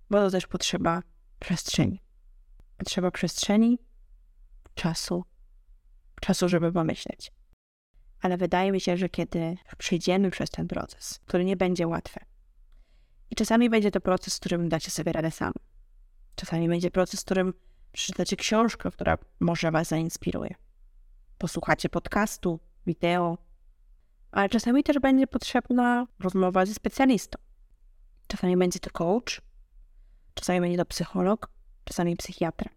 Bo 0.09 0.17
to 0.17 0.31
też 0.31 0.47
potrzeba 0.47 1.01
przestrzeni. 1.39 2.04
Potrzeba 2.77 3.11
przestrzeni, 3.11 3.79
czasu, 4.75 5.23
czasu, 6.21 6.49
żeby 6.49 6.71
pomyśleć. 6.71 7.31
Ale 8.21 8.37
wydaje 8.37 8.71
mi 8.71 8.81
się, 8.81 8.97
że 8.97 9.09
kiedy 9.09 9.57
przejdziemy 9.77 10.31
przez 10.31 10.49
ten 10.49 10.67
proces, 10.67 11.19
który 11.25 11.45
nie 11.45 11.55
będzie 11.57 11.87
łatwy, 11.87 12.19
i 13.31 13.35
czasami 13.35 13.69
będzie 13.69 13.91
to 13.91 14.01
proces, 14.01 14.33
z 14.33 14.39
którym 14.39 14.69
dacie 14.69 14.91
sobie 14.91 15.11
radę 15.11 15.31
sam. 15.31 15.53
Czasami 16.35 16.69
będzie 16.69 16.91
proces, 16.91 17.21
w 17.21 17.25
którym 17.25 17.53
przeczytacie 17.91 18.35
książkę, 18.35 18.91
która 18.91 19.17
może 19.39 19.71
Was 19.71 19.87
zainspiruje. 19.87 20.55
Posłuchacie 21.37 21.89
podcastu, 21.89 22.59
wideo, 22.85 23.37
ale 24.31 24.49
czasami 24.49 24.83
też 24.83 24.99
będzie 24.99 25.27
potrzebna 25.27 26.07
rozmowa 26.19 26.65
ze 26.65 26.73
specjalistą. 26.73 27.39
Czasami 28.27 28.57
będzie 28.57 28.79
to 28.79 28.89
coach, 28.89 29.41
czasami 30.33 30.61
będzie 30.61 30.77
to 30.77 30.85
psycholog, 30.85 31.49
czasami 31.85 32.15
psychiatra. 32.15 32.69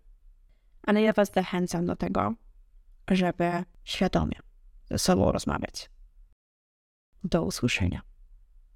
Ale 0.83 1.03
ja 1.03 1.13
Was 1.13 1.33
zachęcam 1.35 1.87
do 1.87 1.97
tego, 1.97 2.35
żeby 3.11 3.65
świadomie 3.85 4.39
ze 4.91 4.99
sobą 4.99 5.33
rozmawiać. 5.33 5.91
Do 7.25 7.43
usłyszenia. 7.43 8.03